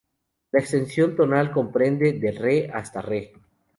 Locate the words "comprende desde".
1.51-2.31